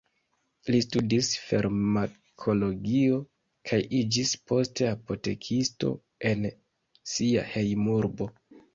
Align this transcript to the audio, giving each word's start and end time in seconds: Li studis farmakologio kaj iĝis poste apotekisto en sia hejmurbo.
Li 0.69 0.77
studis 0.85 1.29
farmakologio 1.49 3.21
kaj 3.73 3.81
iĝis 4.01 4.35
poste 4.53 4.91
apotekisto 4.95 5.95
en 6.35 6.53
sia 7.17 7.49
hejmurbo. 7.55 8.35